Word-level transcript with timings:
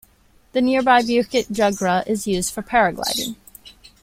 The 0.53 0.61
nearby 0.61 1.03
Bukit 1.03 1.49
Jugra 1.51 2.01
is 2.07 2.25
used 2.25 2.51
for 2.55 2.63
paragliding. 2.63 3.35